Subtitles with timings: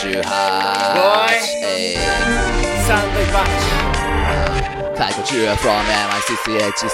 [0.00, 0.96] too hard.
[0.96, 1.94] Boy, hey.
[2.88, 3.26] Sunday
[5.56, 6.88] from MI68 to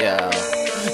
[0.00, 0.49] Yeah.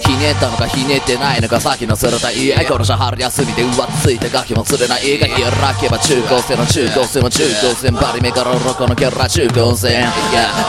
[0.06, 10.10] ひねったのかひねってないのか先の鋭いこのじゃ春休みで浮ついたガキも釣れないが開けば中高生の中高生も中高生バリメガロロコのキャラ中高生いや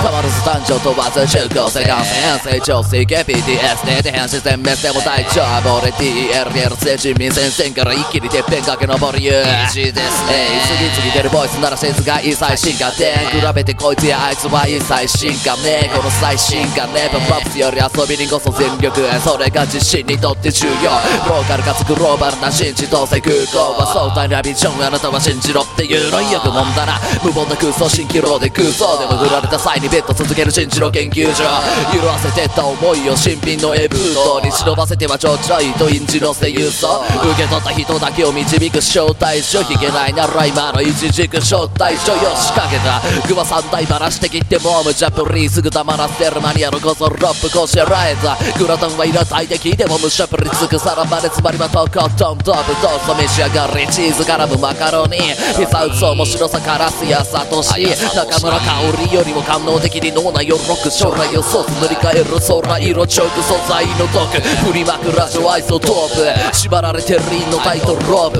[0.01, 2.03] 変わらず誕生問わず中高生が
[2.41, 9.31] 成長水系 PTS で変身全滅でも大丈夫俺 DLL 人民戦線から一気にてっぺん駆け上るゆ
[9.69, 20.87] 事ですえい次々出るボイスなら静が一切進化で比べてこいつやあいつは一切進化ねこの最新化ねパンパプスより遊びにこそ全力それが自信にとって重要。
[21.27, 31.43] ローカルかつグローバルな新千歳空港は壮大なビジョンあなたは信じろっていうのよくもんだな無謀な空想蜃気楼で空想でも振られた際にベッド続ける新知の研究所
[31.91, 45.61] 色あせてた思いを新品のエブートに忍ばせてはちょちょいと印字のせ輸送受け取った人だけを導く招待所ひげないなら今の一軸招待所よしかけた具は三台ばらしてきっても無茶ぶりす。
[45.61, 55.17] ぐ黙らせるマニアのこそロップこしらえたグラタンはいらないで聞いても無茶ぶりつくさらばでつまりはとことんトップトースト召し上がりチーズ絡むマカロニ。
[55.57, 57.69] ピザ打つ面白さからすやさとし
[58.13, 64.39] 中村香織よりも感動的に脳内をロック将来をソース塗り替える空色チョーク素材の毒。
[64.67, 68.39] 振りまくラジオアイソトープ縛られてるリンのタイトルロープ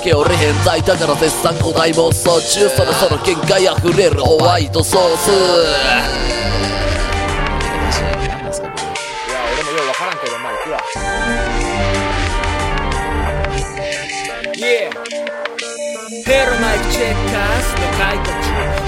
[0.00, 5.16] OK 俺変態だから絶賛古代妄想中そろそろ限界溢れるホワイトソー
[6.34, 6.37] ス。
[10.94, 11.28] Yeah
[16.24, 18.34] ヘラナイクチェッカーズのカイコちゃん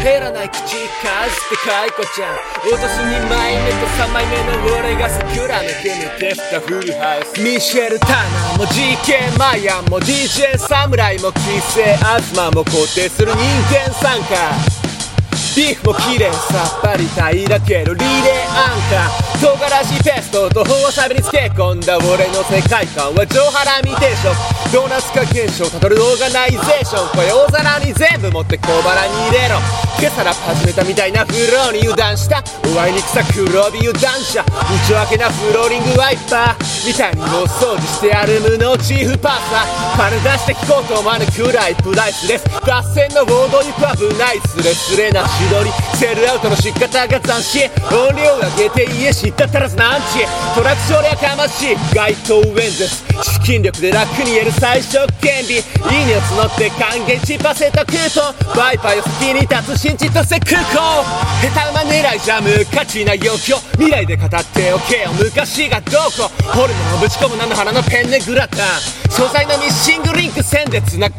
[0.01, 0.69] ヘラナイクチェッ
[1.03, 4.42] カーズってカイコちゃん落とす2枚目と3枚目の
[4.79, 13.39] 俺がセキュラ抜け抜けたフルハウスミシェル・タナーも GK マヤンも DJ 侍も規制東も肯定する人
[13.69, 14.70] 間参加
[15.56, 18.11] ビーフも綺麗さっぱりたいだけどリレー
[18.55, 24.30] アンカー唐辛子ペーストとわさびにつけ込んだ俺の世界観は上ハラミ定食
[24.72, 27.08] ドーナツ化現象たどるオーガナイゼーション。
[27.11, 27.33] これ
[28.00, 29.61] 全部持って小腹に入れろ。
[30.00, 32.42] 今朝ラップ始めたみたいなフローに油断した。
[32.64, 36.70] お前に草黒帯油断者内訳なフローリングワイパー。
[36.88, 45.70] みたいに大掃除してある無能チーフパーサー金出して聞こうと思わぬくらいプライスレス脱線のボードには危ないスレスレなしどり。
[45.92, 47.68] セルアウトの仕方が斬新。
[47.92, 50.24] 音量上げて家知ったたらずなんち
[50.55, 51.77] トラック省略かましい。
[51.94, 53.05] 街頭演説。
[53.22, 55.56] 資金力で楽に言える最小権利。
[55.56, 58.23] いいねを募って還元チパセとくと
[58.56, 61.05] バイバイを先に立つ新千歳空港
[61.42, 63.55] 下手馬狙いじゃ無価値な要求。
[63.73, 65.11] 未来で語っておけよ。
[65.18, 68.61] 昔がどこホルモンをぶち込む菜の花のペンネグラタン。
[69.11, 71.18] 素材のミッシングリンク線で繋がる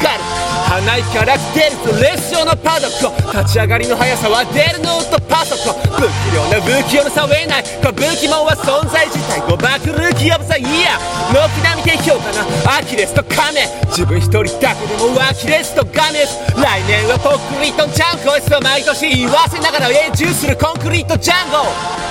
[0.70, 3.38] 花いから出るとレッスンのパドック。
[3.38, 5.91] 立ち上がりの速さは出るノートパソコン。
[6.02, 16.42] 不器量な不器用な差を得ない歌舞伎門は存在自体誤爆ルーキーオブザイヤー軒並み低評価なアキレスとカメ自分一人だけでもアキレスとガメス。
[16.58, 22.11] 来年はポックリートンジャンコイスと毎年言わせながら永住するコンクリートジャンゴ